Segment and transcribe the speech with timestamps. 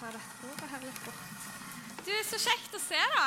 [0.00, 1.48] ta dette ordet her litt bort.
[2.06, 3.26] Du, Så kjekt å se dere.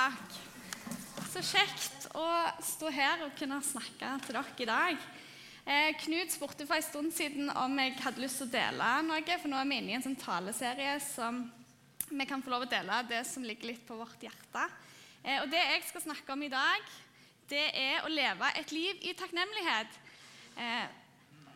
[1.29, 2.29] Så kjekt å
[2.65, 5.03] stå her og kunne snakke til dere i dag.
[5.69, 9.37] Eh, Knut spurte for en stund siden om jeg hadde lyst til å dele noe.
[9.37, 11.43] For nå er vi inne i en sånn taleserie som
[12.09, 14.65] vi kan få lov å dele det som ligger litt på vårt hjerte.
[15.21, 16.91] Eh, og Det jeg skal snakke om i dag,
[17.53, 20.01] det er å leve et liv i takknemlighet.
[20.57, 20.85] Eh,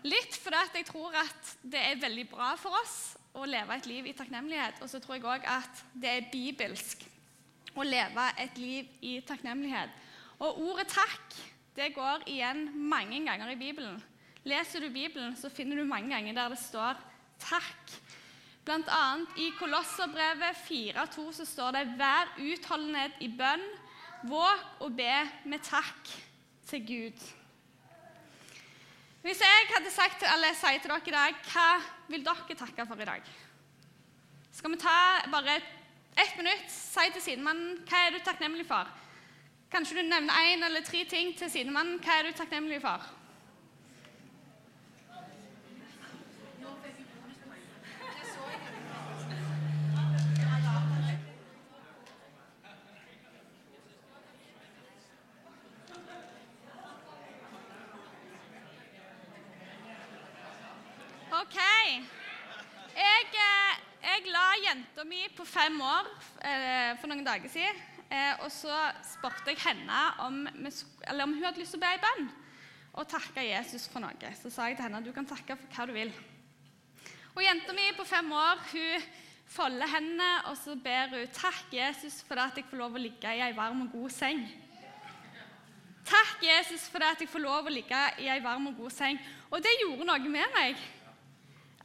[0.06, 4.10] litt fordi jeg tror at det er veldig bra for oss å leve et liv
[4.10, 4.82] i takknemlighet.
[4.82, 7.06] Og så tror jeg òg at det er bibelsk
[7.78, 9.94] å leve et liv i takknemlighet.
[10.40, 11.38] Og ordet 'takk'
[11.78, 14.02] det går igjen mange ganger i Bibelen.
[14.44, 16.98] Leser du Bibelen, så finner du mange ganger der det står
[17.40, 17.98] 'takk'.
[18.66, 23.64] Blant annet i Kolosserbrevet 4,2 så står det 'Vær utholdenhet i bønn,
[24.24, 26.10] våg og be med takk
[26.66, 27.37] til Gud'.
[29.22, 31.68] Hvis jeg hadde sagt til, eller sier til dere i dag, hva
[32.12, 33.34] vil dere takke for i dag?
[34.54, 34.98] Skal vi ta
[35.32, 35.58] bare
[36.18, 36.70] ett minutt?
[36.72, 38.90] Si til sidemannen hva er du takknemlig for.
[39.72, 42.00] Kanskje du nevner én eller tre ting til sidemannen.
[42.00, 43.04] Hva er du takknemlig for?
[61.42, 61.58] OK.
[62.96, 66.10] Jeg, eh, jeg la jenta mi på fem år
[66.44, 67.80] eh, for noen dager siden.
[68.08, 72.04] Eh, og så spurte jeg henne om, om hun hadde lyst til å be i
[72.04, 72.28] bønn
[72.98, 74.34] og takke Jesus for noe.
[74.40, 76.14] Så sa jeg til henne du kan takke for hva du vil.
[77.36, 79.10] Og Jenta mi på fem år hun
[79.48, 83.36] folder hendene og så ber hun takk Jesus for at jeg får lov å ligge
[83.38, 84.42] i ei varm og god seng.
[86.08, 89.18] Takk, Jesus, for at jeg får lov å ligge i ei varm og god seng.
[89.52, 90.80] Og det gjorde noe med meg.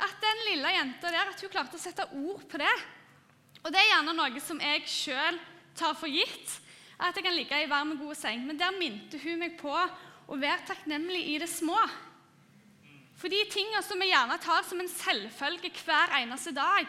[0.03, 2.75] At den lille jenta der, at hun klarte å sette ord på det.
[3.63, 5.39] Og det er gjerne noe som jeg sjøl
[5.79, 6.57] tar for gitt.
[6.99, 8.43] At jeg kan ligge i varm og god seng.
[8.47, 11.79] Men der minte hun meg på å være takknemlig i det små.
[13.19, 16.89] For de tingene som vi gjerne tar som en selvfølge hver eneste dag,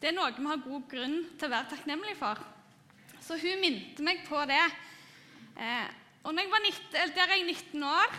[0.00, 2.40] det er noe vi har god grunn til å være takknemlig for.
[3.20, 4.62] Så hun minte meg på det.
[5.56, 5.88] Eh,
[6.24, 8.16] og når jeg var 19, der er jeg 19 år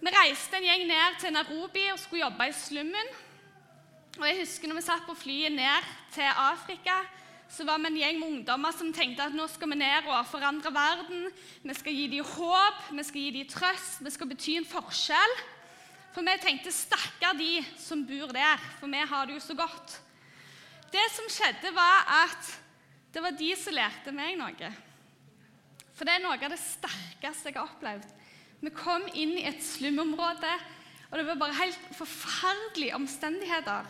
[0.00, 3.08] Vi reiste en gjeng ned til Nairobi og skulle jobbe i slummen.
[4.16, 6.94] Og jeg husker når vi satt på flyet ned til Afrika,
[7.52, 10.30] så var vi en gjeng med ungdommer som tenkte at nå skal vi ned og
[10.30, 11.26] forandre verden.
[11.66, 15.36] Vi skal gi dem håp, vi skal gi dem trøst, vi skal bety en forskjell.
[16.14, 19.98] For vi tenkte stakkar de som bor der, for vi har det jo så godt.
[20.90, 22.54] Det som skjedde, var at
[23.12, 24.72] det var de som lærte meg noe.
[25.92, 28.08] For det er noe av det sterkeste jeg har opplevd.
[28.60, 30.52] Vi kom inn i et slumområde,
[31.10, 33.88] og det var bare helt forferdelige omstendigheter.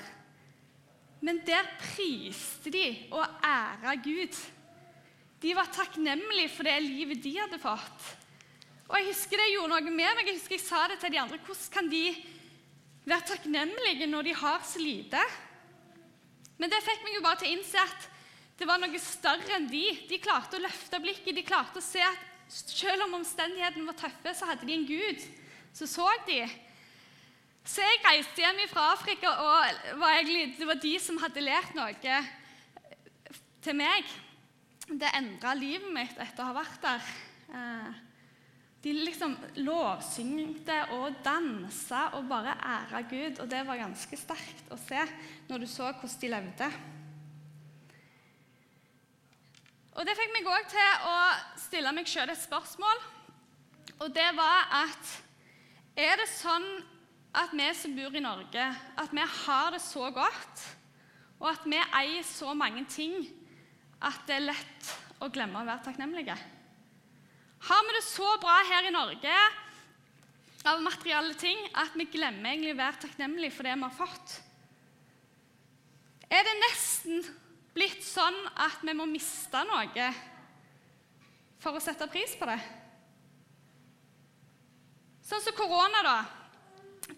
[1.27, 4.37] Men der priste de og æra Gud.
[5.43, 8.07] De var takknemlige for det livet de hadde fått.
[8.89, 10.27] Og jeg husker Det gjorde noe med meg.
[10.27, 11.39] Jeg husker jeg sa det til de andre.
[11.45, 12.05] Hvordan kan de
[13.05, 15.21] være takknemlige når de har så lite?
[16.61, 18.09] Men det fikk meg jo bare til å innse at
[18.61, 19.85] det var noe større enn de.
[20.09, 21.37] De klarte å løfte blikket.
[21.37, 25.25] De klarte å se at selv om omstendighetene var tøffe, så hadde de en Gud.
[25.73, 26.43] Så så de.
[27.65, 31.75] Så jeg reiste hjem fra Afrika, og var egentlig, det var de som hadde lært
[31.79, 32.19] noe
[33.63, 34.07] til meg.
[34.91, 37.11] Det endra livet mitt etter å ha vært der.
[37.55, 37.99] Eh,
[38.81, 44.79] De liksom lovsyngte og dansa og bare æra Gud, og det var ganske sterkt å
[44.81, 45.03] se
[45.51, 46.71] når du så hvordan de levde.
[50.01, 51.17] Og Det fikk meg òg til å
[51.61, 53.03] stille meg sjøl et spørsmål.
[54.01, 55.11] Og det var at
[56.01, 56.65] Er det sånn
[57.37, 58.63] at vi som bor i Norge,
[58.97, 60.63] at vi har det så godt,
[61.43, 63.19] og at vi eier så mange ting
[64.01, 66.39] at det er lett å glemme å være takknemlige?
[67.69, 69.37] Har vi det så bra her i Norge
[70.65, 74.39] av materielle ting at vi glemmer egentlig å være takknemlige for det vi har fått?
[76.33, 77.21] Er det nesten
[77.75, 80.11] blitt sånn at vi må miste noe
[81.61, 82.59] for å sette pris på det?
[85.31, 86.19] Sånn som korona, da.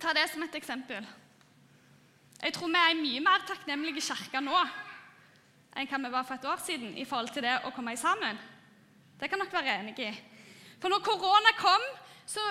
[0.00, 1.04] Ta det som et eksempel.
[2.42, 4.56] Jeg tror vi er mye mer takknemlige kirke nå
[5.72, 8.36] enn hva vi var for et år siden i forhold til det å komme sammen.
[9.20, 10.10] Det kan dere være enig i.
[10.82, 11.84] For når korona kom,
[12.26, 12.42] så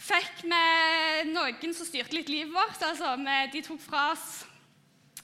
[0.00, 2.80] fikk vi noen som styrte litt livet vårt.
[2.82, 3.12] Altså,
[3.52, 4.40] de tok fra oss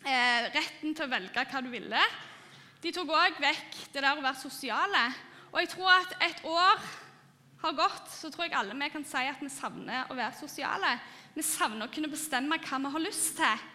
[0.05, 2.03] eh, retten til å velge hva du ville.
[2.81, 5.05] De tok òg vekk det der å være sosiale.
[5.51, 6.85] Og jeg tror at et år
[7.61, 10.95] har gått, så tror jeg alle vi kan si at vi savner å være sosiale.
[11.35, 13.69] Vi savner å kunne bestemme hva vi har lyst til.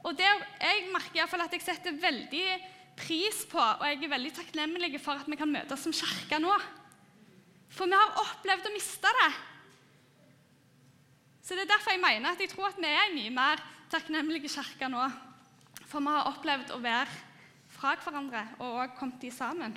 [0.00, 2.44] Og det jeg merker i hvert fall at jeg setter veldig
[3.00, 6.56] pris på, og jeg er veldig takknemlig for at vi kan møtes som kirke nå.
[7.70, 9.30] For vi har opplevd å miste det.
[11.44, 13.62] Så Det er derfor jeg mener at jeg tror at vi er en mye mer
[13.90, 15.04] takknemlige kirke nå.
[15.90, 17.10] For vi har opplevd å være
[17.74, 19.76] fra hverandre og òg kommet de sammen.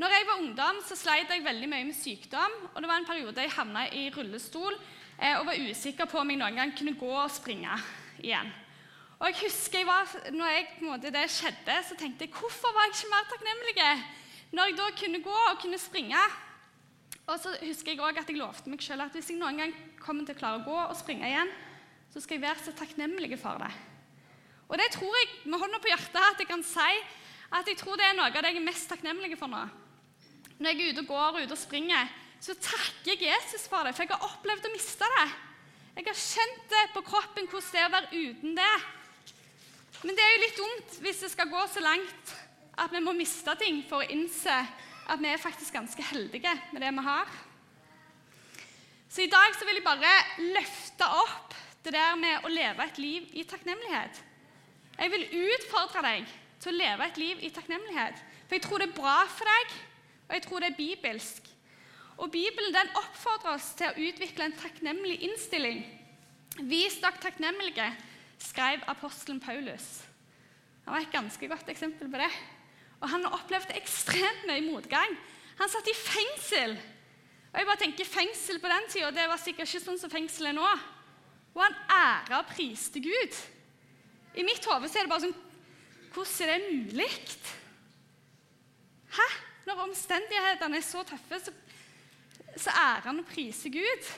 [0.00, 2.54] Når jeg var ungdom, så sleit jeg veldig mye med sykdom.
[2.72, 4.72] og Det var en periode jeg havna i rullestol
[5.18, 7.74] eh, og var usikker på om jeg noen gang kunne gå og springe
[8.22, 8.48] igjen.
[9.20, 12.88] Og jeg husker jeg var, når jeg, måte, det skjedde, så tenkte jeg hvorfor var
[12.88, 13.74] jeg ikke mer takknemlig
[14.50, 16.22] når jeg da kunne gå og kunne springe.
[17.28, 19.74] Og så husker jeg også at jeg lovte meg selv at hvis jeg noen gang
[20.00, 21.52] kommer til å klare å gå og springe igjen,
[22.10, 23.70] så skal jeg være så takknemlig for det.
[24.70, 26.90] Og det tror jeg med hånda på hjertet at jeg kan si
[27.50, 29.62] at jeg tror det er noe av det jeg er mest takknemlig for nå.
[30.60, 32.10] Når jeg er ute og går ute og springer,
[32.40, 35.26] så takker jeg Jesus for det, for jeg har opplevd å miste det.
[35.96, 38.76] Jeg har kjent det på kroppen hvordan det er å være uten det.
[40.00, 42.34] Men det er jo litt dumt hvis det skal gå så langt
[42.80, 44.54] at vi må miste ting for å innse
[45.10, 47.34] at vi er faktisk ganske heldige med det vi har.
[49.10, 50.14] Så i dag så vil jeg bare
[50.54, 51.49] løfte opp
[51.84, 54.20] det der med å leve et liv i takknemlighet.
[54.98, 58.18] Jeg vil utfordre deg til å leve et liv i takknemlighet.
[58.46, 59.78] For jeg tror det er bra for deg,
[60.28, 61.48] og jeg tror det er bibelsk.
[62.20, 65.80] Og Bibelen den oppfordrer oss til å utvikle en takknemlig innstilling.
[66.68, 67.86] Vis dere takknemlige,
[68.40, 70.02] skrev apostelen Paulus.
[70.84, 72.30] Han var et ganske godt eksempel på det.
[73.00, 75.12] Og han opplevde ekstremt mye motgang.
[75.60, 76.76] Han satt i fengsel.
[77.50, 80.56] Og jeg bare tenker Fengsel på den tida var sikkert ikke sånn som fengsel er
[80.56, 80.66] nå.
[81.54, 83.38] Og han æra og priste Gud.
[84.34, 85.38] I mitt hode er det bare sånn
[86.10, 87.10] Hvordan er det mulig?
[89.14, 89.26] Hæ?
[89.66, 91.52] Når omstendighetene er så tøffe, så,
[92.56, 94.08] så ærer han og priser Gud.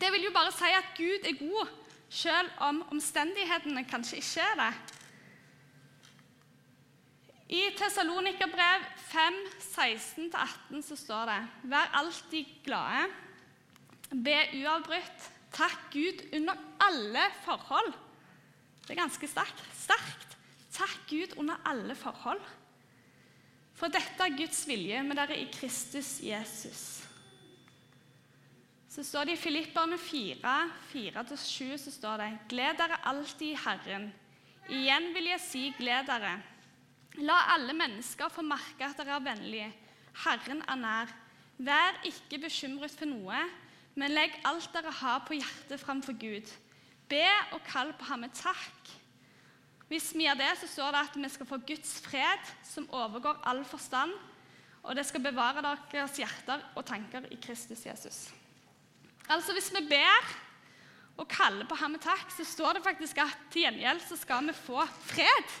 [0.00, 1.72] Det vil jo bare si at Gud er god,
[2.10, 4.96] selv om omstendighetene kanskje ikke er det.
[7.56, 11.38] I Tessalonika-brev 5, 16-18 så står det
[11.70, 13.06] Vær alltid glade.
[14.10, 15.30] Be uavbrutt.
[15.54, 17.92] Takk Gud under alle forhold.
[18.86, 19.64] Det er ganske sterkt.
[19.74, 20.36] sterkt.
[20.72, 22.42] Takk Gud under alle forhold.
[23.76, 26.84] For dette er Guds vilje med dere i Kristus Jesus.
[28.88, 30.52] Så står det i Filipperne 4,
[30.92, 34.06] 4-7, så står det Gled dere alltid i Herren.
[34.72, 36.38] Igjen vil jeg si gled dere.
[37.20, 39.68] La alle mennesker få merke at dere er vennlige.
[40.24, 41.12] Herren er nær.
[41.58, 43.44] Vær ikke bekymret for noe,
[43.96, 46.50] men legg alt dere har på hjertet framfor Gud.
[47.08, 47.26] Be
[47.56, 48.94] og kall på ham med takk.
[49.88, 53.38] Hvis vi gjør det, så står det at vi skal få Guds fred, som overgår
[53.46, 54.12] all forstand,
[54.82, 55.62] og det skal bevare
[55.92, 58.26] deres hjerter og tanker i Kristus Jesus.
[59.28, 60.34] Altså Hvis vi ber
[61.16, 64.46] og kaller på ham med takk, så står det faktisk at til gjengjeld så skal
[64.46, 65.54] vi få fred.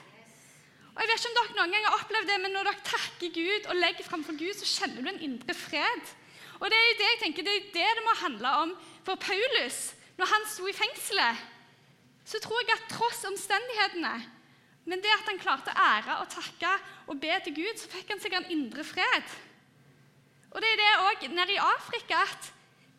[0.92, 3.34] Og jeg vet ikke om dere noen gang har opplevd det, men Når dere takker
[3.34, 6.14] Gud og legger framfor Gud, så kjenner du en indre fred.
[6.60, 8.74] Og Det er jo det jeg tenker, det er det det må handle om
[9.04, 11.42] for Paulus når han sto i fengselet,
[12.26, 14.14] så tror jeg at tross omstendighetene
[14.86, 16.70] Men det at han klarte å ære og takke
[17.10, 19.32] og be til Gud, så fikk han seg en indre fred.
[20.54, 22.52] Og det er det òg nede i Afrika at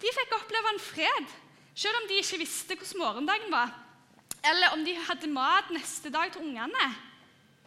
[0.04, 1.32] de fikk oppleve en fred,
[1.72, 3.72] selv om de ikke visste hvordan morgendagen var,
[4.52, 6.90] eller om de hadde mat neste dag til ungene.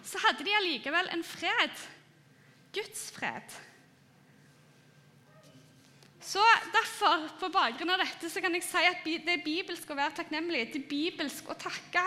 [0.05, 1.83] Så hadde de allikevel en fred.
[2.77, 3.57] Guds fred.
[6.31, 9.97] Så Derfor, på bakgrunn av dette, så kan jeg si at det er bibelsk å
[9.99, 10.67] være takknemlig.
[10.71, 12.05] Det er bibelsk å takke.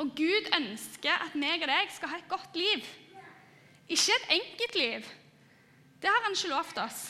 [0.00, 2.86] Og Gud ønsker at meg og deg skal ha et godt liv.
[3.86, 5.10] Ikke et enkelt liv.
[6.02, 7.02] Det har han ikke lovt oss.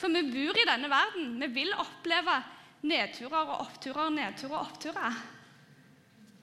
[0.00, 1.34] For vi bor i denne verden.
[1.42, 2.38] Vi vil oppleve
[2.88, 5.20] nedturer og oppturer, nedturer og oppturer.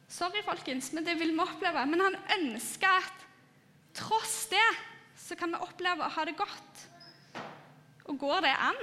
[0.10, 1.88] Sorry, folkens, men det vil vi oppleve.
[1.90, 3.26] Men han ønsker at
[3.98, 4.70] tross det
[5.20, 6.89] så kan vi oppleve å ha det godt.
[8.10, 8.80] Og går det an?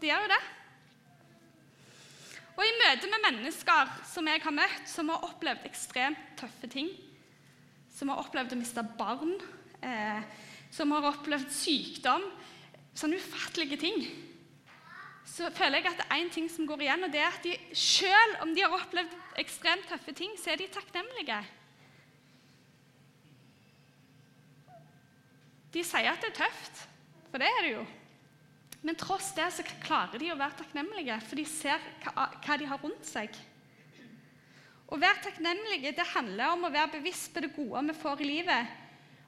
[0.00, 0.40] Det gjør jo det.
[2.60, 6.90] Og i møte med mennesker som jeg har møtt, som har opplevd ekstremt tøffe ting,
[7.94, 9.36] som har opplevd å miste barn,
[9.80, 10.20] eh,
[10.72, 12.26] som har opplevd sykdom,
[12.92, 14.02] sånne ufattelige ting,
[15.30, 17.46] så føler jeg at det er én ting som går igjen, og det er at
[17.46, 21.38] de, selv om de har opplevd ekstremt tøffe ting, så er de takknemlige.
[25.70, 26.84] De sier at det er tøft,
[27.30, 27.86] for det er det jo.
[28.80, 32.80] Men tross det så klarer de å være takknemlige, for de ser hva, de har
[32.80, 33.34] rundt seg.
[34.90, 38.30] Å være takknemlige det handler om å være bevisst på det gode vi får i
[38.30, 38.78] livet,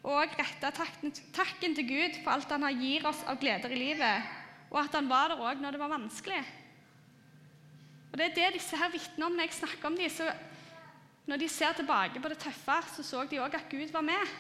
[0.03, 4.33] og rette takken til Gud for alt han gir oss av gleder i livet,
[4.73, 6.41] og at han var der òg når det var vanskelig.
[8.13, 10.33] Og Det er det disse her vitner om når jeg snakker om dem.
[11.29, 14.33] Når de ser tilbake på det tøffe, så så de òg at Gud var med.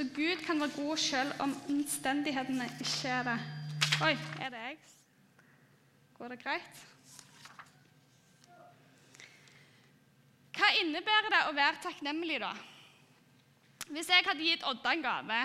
[0.00, 3.34] Så Gud kan være god selv om omstendighetene ikke er det.
[4.00, 4.78] Oi, er det jeg?
[6.16, 6.78] Går det greit?
[10.56, 12.54] Hva innebærer det å være takknemlig, da?
[13.90, 15.42] Hvis jeg hadde gitt Odda en gave,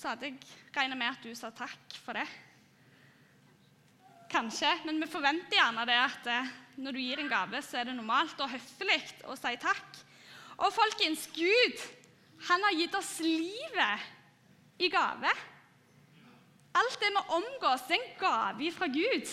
[0.00, 0.40] så hadde jeg
[0.80, 2.26] regna med at du sa takk for det.
[4.32, 7.92] Kanskje, men vi forventer gjerne det at eh, når du gir en gave, så er
[7.92, 10.04] det normalt og høflig å si takk.
[10.56, 11.90] Og folkens, Gud,
[12.48, 14.08] han har gitt oss livet
[14.80, 15.32] i gave.
[16.80, 19.32] Alt det vi omgås, det er en gave fra Gud.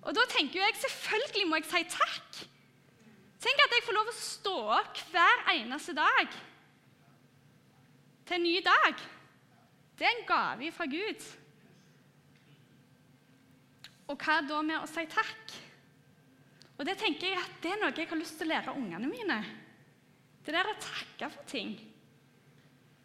[0.00, 2.40] Og da tenker jeg selvfølgelig må jeg si takk.
[3.40, 6.38] Tenk at jeg får lov å stå opp hver eneste dag
[8.28, 9.04] til en ny dag.
[9.96, 11.24] Det er en gave fra Gud.
[14.10, 15.56] Og hva da med å si takk?
[16.80, 19.08] Og Det tenker jeg at det er noe jeg har lyst til å lære ungene
[19.08, 19.40] mine.
[20.40, 21.74] Det der å takke for ting.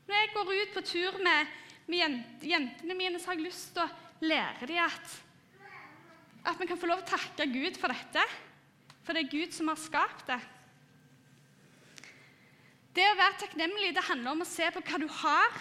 [0.06, 1.54] Når jeg går ut på tur med,
[1.90, 5.16] med jentene mine, så har jeg lyst til å lære dem at,
[6.52, 8.26] at vi kan få lov til å takke Gud for dette.
[9.06, 10.40] For det er Gud som har skapt det.
[12.96, 15.58] Det å være takknemlig det handler om å se på hva du har,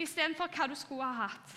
[0.00, 1.56] istedenfor hva du skulle ha hatt.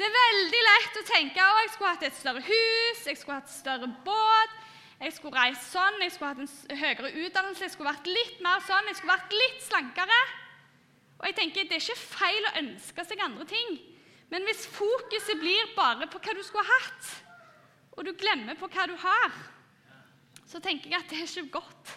[0.00, 3.36] Det er veldig lett å tenke at jeg skulle hatt et større hus, jeg skulle
[3.36, 4.54] hatt et større båt,
[5.00, 8.64] jeg skulle reist sånn, jeg skulle hatt en høyere utdannelse, jeg skulle vært litt mer
[8.64, 10.20] sånn, jeg skulle vært litt slankere.
[11.20, 13.78] Og jeg tenker, Det er ikke feil å ønske seg andre ting,
[14.30, 17.08] men hvis fokuset blir bare på hva du skulle ha hatt,
[17.98, 19.34] og du glemmer på hva du har,
[20.48, 21.90] så tenker jeg at det er ikke godt.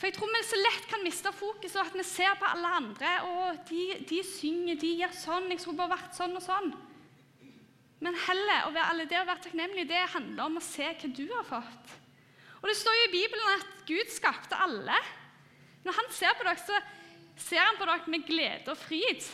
[0.00, 2.68] For jeg tror vi så lett kan miste fokuset, og at vi ser på alle
[2.78, 3.10] andre.
[3.28, 5.50] og de, de, synger, de gjør sånn.
[5.52, 6.70] Jeg skulle bare vært sånn og sånn.
[8.00, 11.26] Men heller å være, det å være takknemlig det handler om å se hva du
[11.34, 11.92] har fått.
[12.62, 14.96] Og Det står jo i Bibelen at Gud skapte alle.
[15.84, 16.80] Når han ser på dere, så
[17.40, 19.26] ser han på dere med glede og fryd.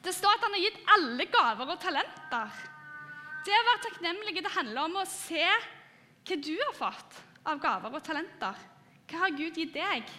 [0.00, 2.62] Det står at han har gitt alle gaver og talenter.
[3.44, 7.96] Det å være takknemlig det handler om å se hva du har fått av gaver
[7.96, 8.66] og talenter.
[9.10, 10.12] Hva har Gud gitt deg?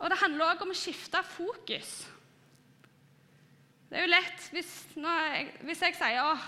[0.00, 1.90] Og Det handler òg om å skifte fokus.
[3.90, 6.44] Det er jo lett hvis, jeg, hvis jeg sier åh,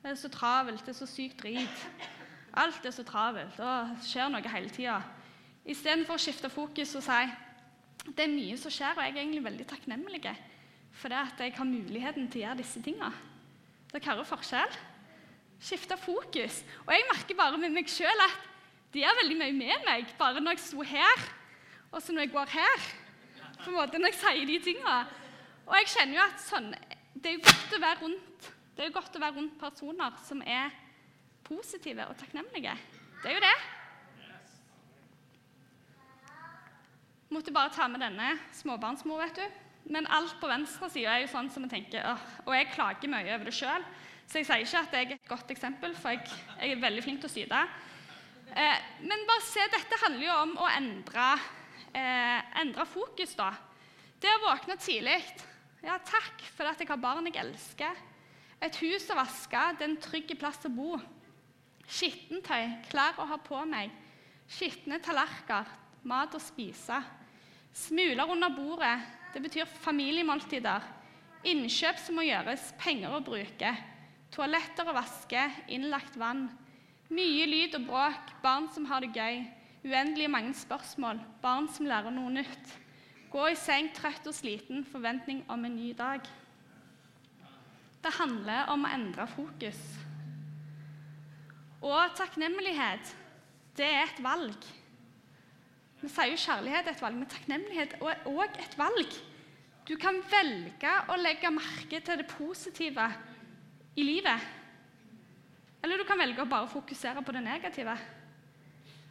[0.00, 1.84] det er så travelt, det er så sykt drit.
[2.58, 4.98] Alt er så travelt, og skjer noe hele tida.
[5.70, 7.22] Istedenfor å skifte fokus og si
[8.00, 10.22] det er mye som skjer, og jeg er egentlig veldig takknemlig
[10.90, 13.12] for det at jeg har muligheten til å gjøre disse tingene.
[13.92, 14.78] Dere hører forskjell?
[15.60, 16.62] Skifte fokus.
[16.86, 18.48] Og jeg merker bare med meg sjøl at
[18.90, 21.26] de er veldig mye med meg bare når jeg sto her,
[21.92, 22.88] og så når jeg går her.
[23.60, 24.98] på en måte når jeg sier de tingene.
[25.68, 26.72] Og jeg kjenner jo at sånn,
[27.14, 30.14] det er jo godt å være rundt det er jo godt å være rundt personer
[30.24, 30.70] som er
[31.50, 32.76] positive og takknemlige.
[33.20, 33.56] Det er jo det.
[37.30, 39.58] Måtte bare ta med denne småbarnsmor, vet du.
[39.90, 42.04] Men alt på venstresida er jo sånn som vi tenker
[42.44, 43.84] Og jeg klager mye over det sjøl,
[44.28, 46.26] så jeg sier ikke at jeg er et godt eksempel, for jeg,
[46.60, 47.62] jeg er veldig flink til å syde.
[48.50, 51.24] Eh, men bare se, dette handler jo om å endre,
[51.94, 53.48] eh, endre fokus, da.
[54.22, 55.18] Det å våkne tidlig.
[55.82, 57.98] Ja, takk for at jeg har barn jeg elsker.
[58.62, 60.98] Et hus å vaske, det er en trygg plass å bo.
[61.90, 63.90] Skittentøy, klær å ha på meg.
[64.50, 65.68] Skitne tallerkener,
[66.06, 67.00] mat å spise.
[67.74, 68.96] Smuler under bordet,
[69.34, 70.86] det betyr familiemåltider,
[71.46, 73.70] innkjøp som må gjøres, penger å bruke,
[74.34, 76.48] toaletter å vaske, innlagt vann.
[77.10, 79.42] Mye lyd og bråk, barn som har det gøy,
[79.86, 82.76] uendelig mange spørsmål, barn som lærer noe nytt.
[83.30, 86.22] Gå i seng trøtt og sliten, forventning om en ny dag.
[88.02, 89.78] Det handler om å endre fokus.
[91.80, 93.14] Og takknemlighet,
[93.76, 94.68] det er et valg.
[96.00, 99.18] Vi sier jo kjærlighet er et valg, men takknemlighet er òg et valg.
[99.88, 103.06] Du kan velge å legge merke til det positive
[103.96, 104.48] i livet.
[105.80, 107.96] Eller du kan velge å bare fokusere på det negative.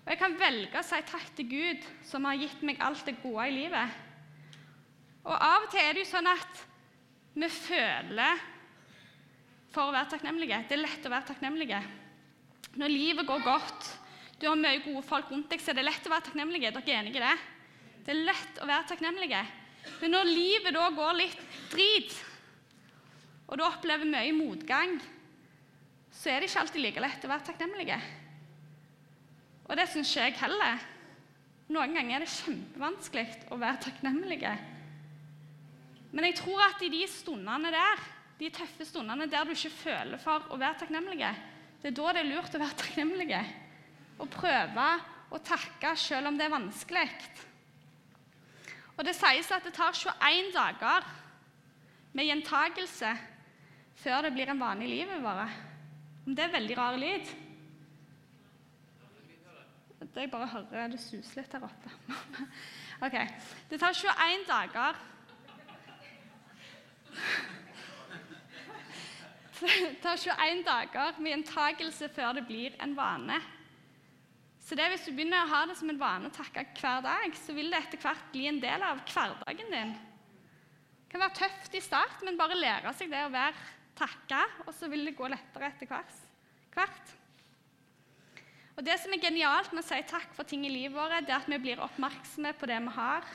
[0.06, 3.18] Og Jeg kan velge å si takk til Gud, som har gitt meg alt det
[3.22, 3.98] gode i livet.
[5.26, 6.62] Og Av og til er det jo sånn at
[7.36, 8.46] vi føler
[9.74, 10.64] for å være takknemlige.
[10.70, 11.82] Det er lett å være takknemlige.
[12.78, 13.88] Når livet går godt,
[14.40, 16.72] du har mye gode folk rundt deg, så er det lett å være takknemlige.
[16.76, 17.38] Dere er enige i det?
[18.06, 19.42] Det er lett å være takknemlige.
[20.02, 22.14] Men når livet da går litt drit,
[23.50, 25.00] og du opplever mye motgang,
[26.14, 28.00] så er det ikke alltid like lett å være takknemlige.
[29.70, 30.88] Og det syns ikke jeg heller.
[31.70, 34.54] Noen ganger er det kjempevanskelig å være takknemlige.
[36.10, 38.08] Men jeg tror at i de stundene der
[38.40, 41.22] de tøffe stundene der du ikke føler for å være takknemlig,
[41.80, 43.40] det er da det er lurt å være takknemlig.
[44.20, 44.88] Og prøve
[45.32, 47.08] å takke selv om det er vanskelig.
[48.98, 51.06] Og Det sies at det tar 21 dager
[52.12, 53.14] med gjentagelse
[54.00, 55.46] før det blir en vanlig liv i våre.
[56.26, 57.32] Om det er veldig rar lyd?
[60.00, 61.92] Jeg bare hører det suser litt her oppe.
[63.06, 63.16] ok.
[63.72, 65.00] Det tar 21 dager
[70.04, 73.40] tar 21 dager med gjentagelse før det blir en vane.
[74.64, 77.34] Så det Hvis du begynner å ha det som en vane å takke hver dag,
[77.36, 79.94] så vil det etter hvert bli en del av hverdagen din.
[79.96, 83.58] Det kan være tøft i start, men bare lære seg det å være
[83.98, 87.16] takka, og så vil det gå lettere etter hvert.
[88.78, 91.34] Og Det som er genialt med å si takk for ting i livet vårt, det
[91.34, 93.26] er at vi blir oppmerksomme på det vi har.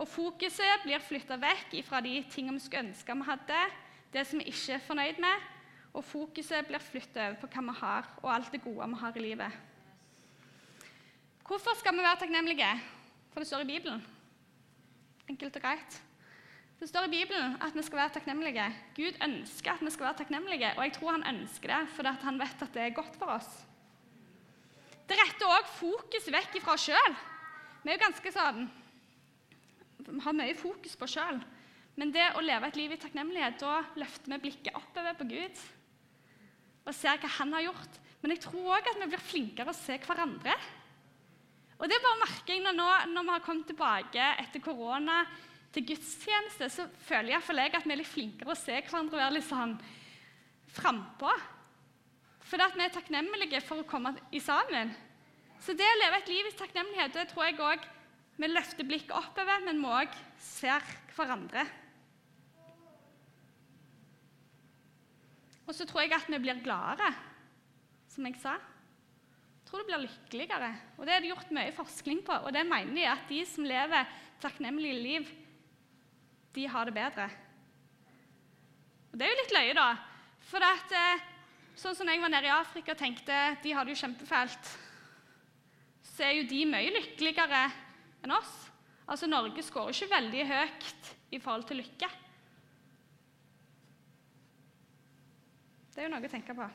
[0.00, 3.60] Og fokuset blir flytta vekk fra de tingene vi skulle ønske vi hadde,
[4.12, 5.50] det som vi ikke er fornøyd med,
[5.92, 9.16] og fokuset blir flyttet over på hva vi har, og alt det gode vi har
[9.16, 9.60] i livet.
[11.46, 12.70] Hvorfor skal vi være takknemlige?
[13.32, 14.00] For det står i Bibelen.
[15.28, 15.98] Enkelt og greit.
[16.80, 18.64] Det står i Bibelen at vi skal være takknemlige.
[18.96, 22.40] Gud ønsker at vi skal være takknemlige, og jeg tror han ønsker det fordi han
[22.40, 23.50] vet at det er godt for oss.
[25.08, 27.16] Det retter òg fokus vekk fra oss sjøl.
[27.82, 28.64] Vi er jo ganske sånn
[30.02, 31.38] Vi har mye fokus på oss sjøl.
[32.00, 35.64] Men det å leve et liv i takknemlighet, da løfter vi blikket oppover på Gud
[36.82, 37.98] og ser hva han har gjort.
[38.22, 40.54] Men jeg tror òg at vi blir flinkere å se hverandre.
[41.82, 45.22] Og det bare merker jeg nå, når vi har kommet tilbake etter korona
[45.74, 49.22] til gudstjeneste, så føler jeg, jeg at vi er litt flinkere å se hverandre og
[49.22, 49.74] være litt sånn
[50.76, 51.32] frampå.
[52.48, 54.92] Fordi at vi er takknemlige for å komme i sammen.
[55.62, 57.86] Så det å leve et liv i takknemlighet, det tror jeg òg
[58.42, 61.66] vi løfter blikket oppover, men vi òg ser hverandre.
[65.72, 67.06] Og så tror jeg at vi blir gladere,
[68.12, 68.58] som jeg sa.
[68.60, 70.68] Jeg tror du blir lykkeligere.
[70.98, 73.64] Og Det er det gjort mye forskning på, og det mener de at de som
[73.64, 74.10] lever
[74.42, 75.30] takknemlige liv,
[76.52, 77.30] de har det bedre.
[79.12, 79.88] Og Det er jo litt løye, da.
[80.44, 81.24] For at, eh,
[81.74, 84.76] sånn som jeg var nede i Afrika og tenkte de har det jo kjempefælt,
[86.04, 87.62] så er jo de mye lykkeligere
[88.22, 88.68] enn oss.
[89.08, 92.12] Altså, Norge skårer ikke veldig høyt i forhold til lykke.
[95.92, 96.66] Det er jo noe å tenke på.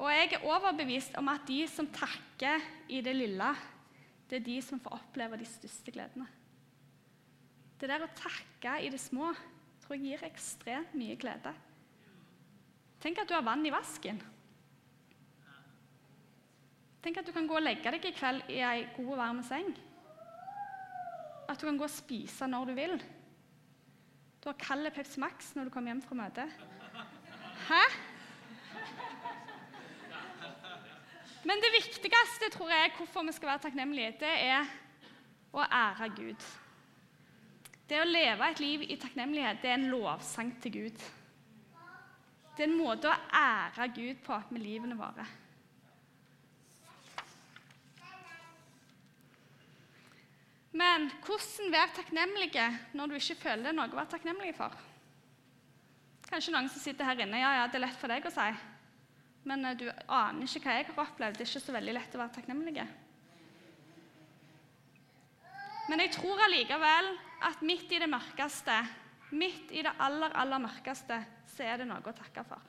[0.00, 3.50] Og jeg er overbevist om at de som takker i det lille,
[4.30, 6.26] det er de som får oppleve de største gledene.
[7.80, 9.30] Det der å takke i det små
[9.82, 11.52] tror jeg gir ekstremt mye glede.
[13.00, 14.20] Tenk at du har vann i vasken.
[17.00, 19.40] Tenk at du kan gå og legge deg i kveld i ei god, og varm
[19.46, 19.70] seng.
[21.48, 22.98] At du kan gå og spise når du vil.
[24.40, 26.79] Du har kald Pepsi Max når du kommer hjem fra møtet.
[27.70, 27.82] Hæ?
[31.44, 34.66] Men det viktigste tror jeg, hvorfor vi skal være takknemlige, det er
[35.54, 36.48] å ære Gud.
[37.88, 41.06] Det å leve et liv i takknemlighet det er en lovsang til Gud.
[42.56, 45.26] Det er en måte å ære Gud på med livene våre.
[50.70, 54.89] Men hvordan være takknemlige når du ikke føler er noe å være takknemlig for?
[56.30, 58.48] Kanskje noen som sitter her inne ja, ja, det er lett for deg å si.
[59.50, 61.38] Men uh, du aner ikke hva jeg har opplevd.
[61.38, 62.86] Det er ikke så veldig lett å være takknemlig.
[65.90, 67.14] Men jeg tror allikevel
[67.48, 68.76] at midt i det mørkeste,
[69.34, 71.18] midt i det aller, aller mørkeste,
[71.50, 72.68] så er det noe å takke for.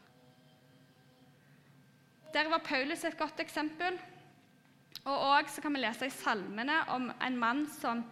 [2.33, 3.99] Der var Paulus et godt eksempel.
[5.01, 8.03] Og også kan vi lese i salmene om en mann som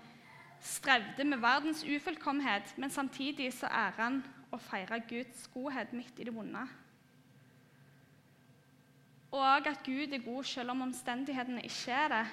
[0.61, 6.27] strevde med verdens ufullkommenhet, men samtidig så ærer han å feire Guds godhet midt i
[6.27, 6.61] det vonde.
[9.29, 12.23] Og at Gud er god selv om omstendighetene ikke er det.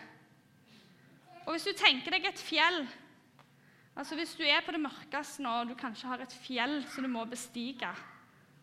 [1.44, 2.86] Og Hvis du tenker deg et fjell
[3.96, 7.06] altså Hvis du er på det mørkeste nå, og du kanskje har et fjell som
[7.06, 7.88] du må bestige,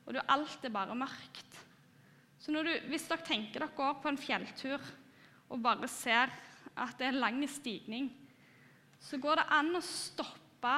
[0.06, 1.58] og du, alt er bare mørkt
[2.38, 4.92] Så du, Hvis dere tenker dere går på en fjelltur
[5.54, 6.32] og bare ser
[6.74, 8.08] at det er en lang stigning,
[8.98, 10.72] så går det an å stoppe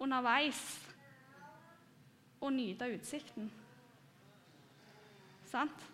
[0.00, 0.62] underveis
[2.42, 3.48] og nyte utsikten.
[5.48, 5.88] Sant?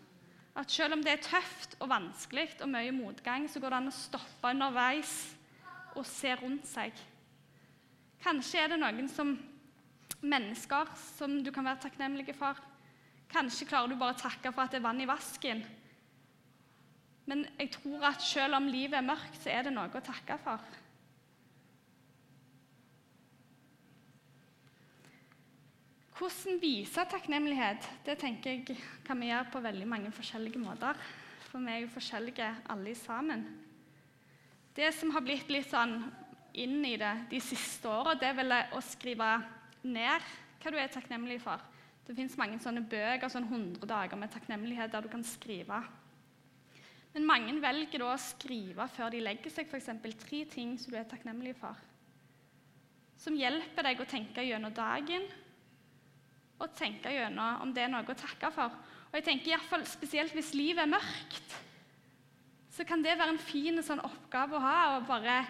[0.59, 3.93] At selv om det er tøft og vanskelig og mye motgang, så går det an
[3.93, 5.13] å stoppe underveis
[5.95, 6.97] og se rundt seg.
[8.25, 9.37] Kanskje er det noen som
[10.19, 12.59] mennesker som du kan være takknemlig for.
[13.31, 15.63] Kanskje klarer du bare å takke for at det er vann i vasken.
[17.29, 20.39] Men jeg tror at selv om livet er mørkt, så er det noe å takke
[20.43, 20.63] for.
[26.19, 27.85] Hvordan vise takknemlighet?
[28.03, 30.99] Det tenker jeg kan vi gjøre på veldig mange forskjellige måter.
[31.47, 33.45] For vi er jo forskjellige alle sammen.
[34.75, 35.95] Det som har blitt litt sånn
[36.59, 39.31] inn i det de siste åra, det er vel å skrive
[39.87, 40.27] ned
[40.59, 41.63] hva du er takknemlig for.
[42.03, 45.83] Det fins mange sånne bøker, sånn 100 dager med takknemlighet, der du kan skrive.
[47.15, 49.93] Men mange velger da å skrive før de legger seg, f.eks.
[50.19, 51.79] tre ting som du er takknemlig for.
[53.23, 55.31] Som hjelper deg å tenke gjennom dagen
[56.59, 58.75] og tenke gjennom om det er noe å takke for.
[59.09, 61.57] Og jeg tenker i hvert fall Spesielt hvis livet er mørkt,
[62.75, 64.77] så kan det være en fin sånn oppgave å ha.
[64.99, 65.41] og bare,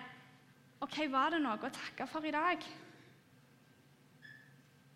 [0.84, 2.62] OK, var det noe å takke for i dag?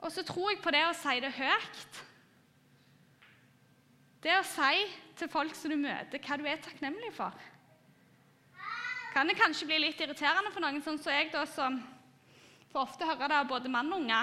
[0.03, 1.98] Og så tror jeg på det å si det høyt.
[4.22, 4.87] Det å si
[5.18, 7.35] til folk som du møter, hva du er takknemlig for.
[9.12, 11.77] Kan det kanskje bli litt irriterende for noen, sånn som jeg, da, som
[12.72, 14.22] får ofte høre det av både mann og unge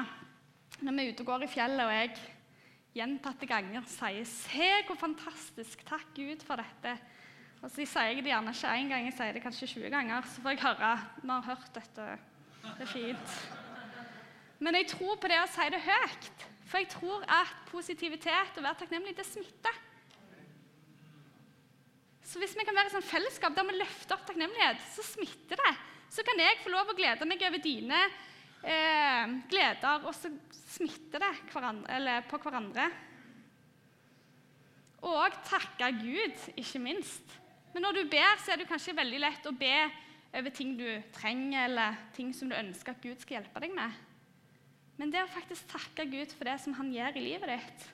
[0.81, 2.11] når vi er ute og går i fjellet, og jeg
[2.95, 5.85] gjentatte ganger sier 'Se hvor fantastisk!
[5.85, 6.99] Takk Gud for dette.'
[7.61, 10.21] Og så sier jeg det gjerne ikke én gang, jeg sier det kanskje 20 ganger.
[10.23, 12.19] Så får jeg høre 'Vi har hørt dette.
[12.63, 13.39] Det er fint.'
[14.59, 16.47] Men jeg tror på det å si det høyt.
[16.65, 19.75] For jeg tror at positivitet og være takknemlig, det smitter.
[22.23, 25.57] Så hvis vi kan være i sånn fellesskap der vi løfter opp takknemlighet, så smitter
[25.57, 25.71] det.
[26.13, 28.03] Så kan jeg få lov å glede meg over dine
[28.63, 30.31] eh, gleder, og så
[30.73, 32.89] smitter det hverandre, på hverandre.
[35.07, 37.39] Og takke Gud, ikke minst.
[37.73, 39.75] Men når du ber, så er det kanskje veldig lett å be
[40.35, 43.95] over ting du trenger, eller ting som du ønsker at Gud skal hjelpe deg med.
[44.99, 47.85] Men det å faktisk takke Gud for det som han gjør i livet ditt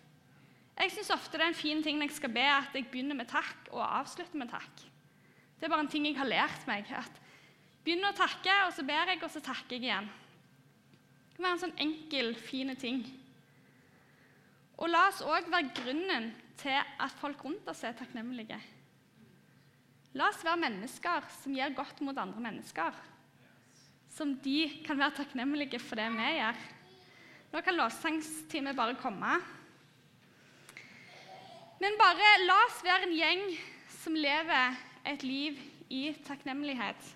[0.79, 3.15] Jeg syns ofte det er en fin ting når jeg skal be, at jeg begynner
[3.19, 4.81] med takk og avslutter med takk.
[5.55, 6.89] Det er bare en ting jeg har lært meg.
[6.91, 7.21] at
[7.85, 10.09] Begynner å takke, og så ber jeg, og så takker jeg igjen.
[11.35, 13.01] Det kan være en sånn enkel, fin ting.
[14.79, 18.55] Og la oss òg være grunnen til at folk rundt oss er takknemlige.
[20.15, 22.95] La oss være mennesker som gjør godt mot andre mennesker.
[24.15, 26.63] Som de kan være takknemlige for det vi gjør.
[27.51, 29.35] Nå kan lovsangstimen bare komme.
[31.83, 33.45] Men bare la oss være en gjeng
[33.99, 34.79] som lever
[35.11, 35.59] et liv
[35.91, 37.11] i takknemlighet.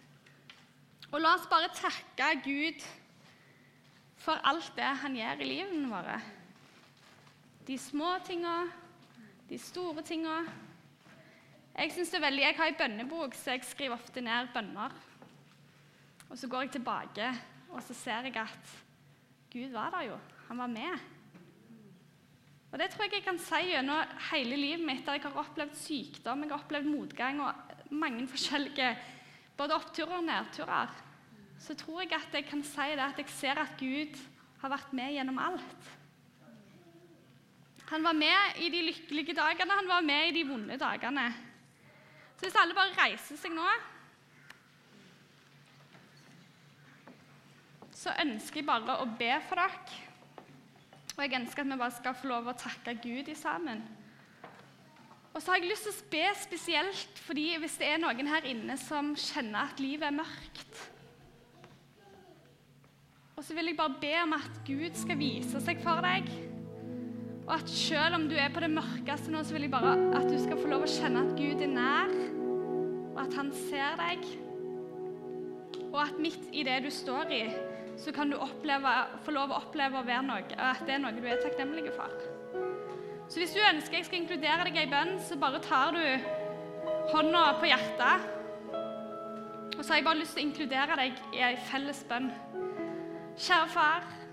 [1.08, 2.84] Og la oss bare takke Gud
[4.20, 6.18] for alt det han gjør i livene våre.
[7.68, 8.64] De små tinga,
[9.50, 10.40] de store tinga.
[11.80, 14.96] Jeg synes det er veldig, jeg har en bønnebok, så jeg skriver ofte ned bønner.
[16.30, 17.30] Og Så går jeg tilbake,
[17.72, 18.76] og så ser jeg at
[19.54, 20.20] Gud var der jo.
[20.50, 21.08] Han var med.
[22.72, 25.76] Og Det tror jeg jeg kan si gjennom hele livet mitt, der jeg har opplevd
[25.76, 27.54] sykdom, jeg har opplevd motgang og
[27.90, 28.92] mange forskjellige
[29.58, 30.94] både oppturer og nedturer
[31.60, 34.16] så tror jeg at jeg kan si det at jeg ser at Gud
[34.62, 35.90] har vært med gjennom alt.
[37.90, 41.26] Han var med i de lykkelige dagene, han var med i de vonde dagene.
[42.38, 43.66] Så hvis alle bare reiser seg nå
[48.00, 49.98] Så ønsker jeg bare å be for dere.
[51.18, 53.82] Og jeg ønsker at vi bare skal få lov å takke Gud i sammen.
[55.34, 58.48] Og så har jeg lyst til å be spesielt fordi hvis det er noen her
[58.48, 60.80] inne som kjenner at livet er mørkt
[63.40, 66.26] og så vil jeg bare be om at Gud skal vise seg for deg.
[67.46, 70.28] Og at selv om du er på det mørkeste nå, så vil jeg bare at
[70.28, 72.12] du skal få lov å kjenne at Gud er nær,
[73.14, 74.28] og at han ser deg.
[75.86, 77.40] Og at midt i det du står i,
[78.00, 78.92] så kan du oppleve,
[79.24, 82.12] få lov å oppleve å noe, at det er noe du er takknemlig for.
[83.32, 86.04] Så hvis du ønsker jeg skal inkludere deg i bønn, så bare tar du
[87.16, 88.30] hånda på hjertet.
[89.78, 92.34] Og så har jeg bare lyst til å inkludere deg i ei felles bønn.
[93.40, 94.19] 沙发。